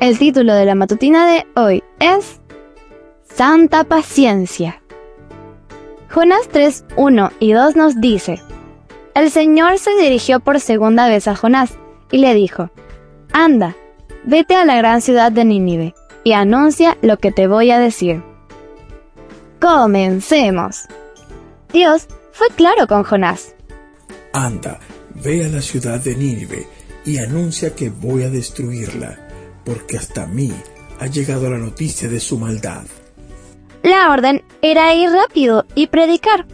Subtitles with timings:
[0.00, 2.40] El título de la matutina de hoy es
[3.34, 4.80] Santa Paciencia.
[6.08, 8.40] Jonás 3, 1 y 2 nos dice,
[9.14, 11.76] El Señor se dirigió por segunda vez a Jonás
[12.12, 12.70] y le dijo,
[13.32, 13.74] Anda,
[14.22, 18.22] vete a la gran ciudad de Nínive y anuncia lo que te voy a decir.
[19.60, 20.82] Comencemos.
[21.72, 23.56] Dios fue claro con Jonás.
[24.32, 24.78] Anda,
[25.24, 26.68] ve a la ciudad de Nínive
[27.04, 29.27] y anuncia que voy a destruirla,
[29.68, 30.50] porque hasta mí
[30.98, 32.84] ha llegado la noticia de su maldad.
[33.82, 36.46] La orden era ir rápido y predicar.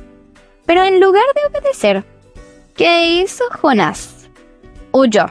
[0.66, 2.04] Pero en lugar de obedecer,
[2.74, 4.28] ¿qué hizo Jonás?
[4.90, 5.26] Huyó.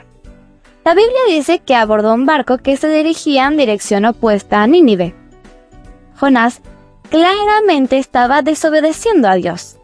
[0.85, 5.13] La Biblia dice que abordó un barco que se dirigía en dirección opuesta a Nínive.
[6.17, 6.61] Jonás
[7.09, 9.77] claramente estaba desobedeciendo a Dios.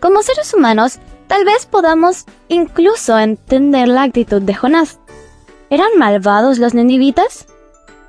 [0.00, 4.98] Como seres humanos, tal vez podamos incluso entender la actitud de Jonás.
[5.70, 7.46] ¿Eran malvados los ninivitas?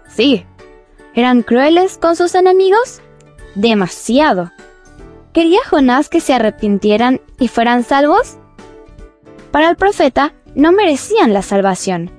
[0.08, 0.45] Sí,
[1.17, 3.02] ¿Eran crueles con sus enemigos?
[3.55, 4.52] Demasiado.
[5.33, 8.38] ¿Quería Jonás que se arrepintieran y fueran salvos?
[9.49, 12.11] Para el profeta no merecían la salvación.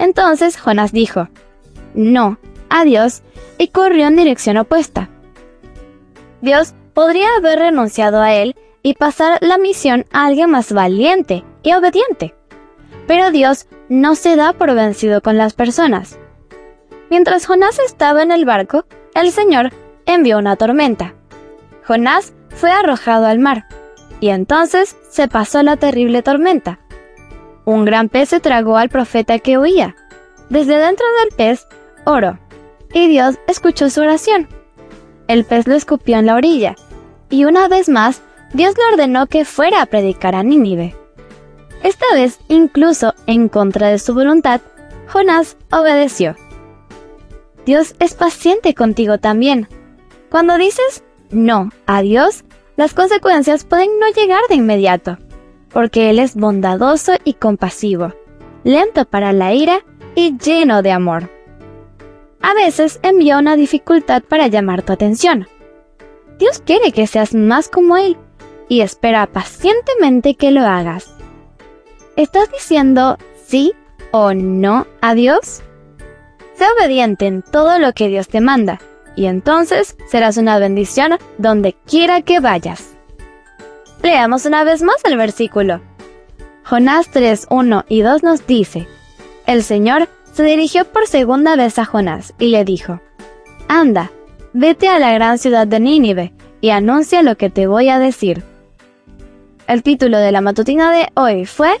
[0.00, 1.28] Entonces Jonás dijo,
[1.94, 2.38] no,
[2.70, 3.22] adiós,
[3.56, 5.10] y corrió en dirección opuesta.
[6.40, 11.72] Dios podría haber renunciado a él y pasar la misión a alguien más valiente y
[11.72, 12.34] obediente.
[13.06, 16.18] Pero Dios no se da por vencido con las personas.
[17.10, 19.72] Mientras Jonás estaba en el barco, el Señor
[20.06, 21.14] envió una tormenta.
[21.86, 23.66] Jonás fue arrojado al mar,
[24.20, 26.80] y entonces se pasó la terrible tormenta.
[27.64, 29.96] Un gran pez se tragó al profeta que huía.
[30.48, 31.66] Desde dentro del pez
[32.04, 32.38] oró,
[32.92, 34.48] y Dios escuchó su oración.
[35.28, 36.76] El pez lo escupió en la orilla,
[37.30, 38.22] y una vez más
[38.52, 40.94] Dios le ordenó que fuera a predicar a Nínive.
[41.84, 44.62] Esta vez, incluso en contra de su voluntad,
[45.06, 46.34] Jonás obedeció.
[47.66, 49.68] Dios es paciente contigo también.
[50.30, 52.44] Cuando dices no a Dios,
[52.76, 55.18] las consecuencias pueden no llegar de inmediato,
[55.74, 58.14] porque Él es bondadoso y compasivo,
[58.64, 59.84] lento para la ira
[60.14, 61.28] y lleno de amor.
[62.40, 65.48] A veces envía una dificultad para llamar tu atención.
[66.38, 68.16] Dios quiere que seas más como Él
[68.70, 71.13] y espera pacientemente que lo hagas.
[72.16, 73.72] ¿Estás diciendo sí
[74.12, 75.62] o no a Dios?
[76.56, 78.80] Sé obediente en todo lo que Dios te manda,
[79.16, 82.94] y entonces serás una bendición donde quiera que vayas.
[84.00, 85.80] Leamos una vez más el versículo.
[86.64, 88.86] Jonás 3, 1 y 2 nos dice,
[89.46, 93.00] El Señor se dirigió por segunda vez a Jonás y le dijo,
[93.66, 94.12] Anda,
[94.52, 98.44] vete a la gran ciudad de Nínive y anuncia lo que te voy a decir.
[99.66, 101.80] El título de la matutina de hoy fue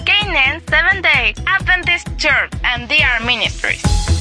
[0.31, 4.20] Canaan Seven Day Adventist Church and DR Ministries.